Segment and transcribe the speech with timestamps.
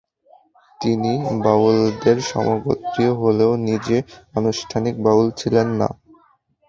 [0.81, 1.11] তিনি
[1.43, 3.97] বাউলদের সমগোত্রীয় হলেও নিজে
[4.35, 5.87] আনুষ্ঠানিক বাউল ছিলেন না।